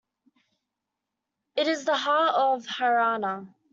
It 1.55 1.67
is 1.67 1.85
the 1.85 1.95
heart 1.95 2.33
of 2.33 2.65
Haryana. 2.65 3.53